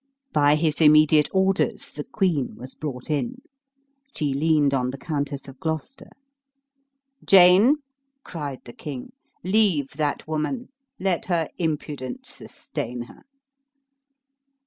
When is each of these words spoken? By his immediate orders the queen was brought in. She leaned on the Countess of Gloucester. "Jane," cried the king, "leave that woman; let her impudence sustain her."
By 0.33 0.55
his 0.55 0.81
immediate 0.81 1.29
orders 1.31 1.91
the 1.91 2.03
queen 2.03 2.55
was 2.55 2.73
brought 2.73 3.11
in. 3.11 3.43
She 4.15 4.33
leaned 4.33 4.73
on 4.73 4.89
the 4.89 4.97
Countess 4.97 5.47
of 5.47 5.59
Gloucester. 5.59 6.09
"Jane," 7.23 7.75
cried 8.23 8.61
the 8.65 8.73
king, 8.73 9.11
"leave 9.43 9.91
that 9.97 10.27
woman; 10.27 10.69
let 10.99 11.25
her 11.25 11.49
impudence 11.59 12.29
sustain 12.29 13.03
her." 13.03 13.21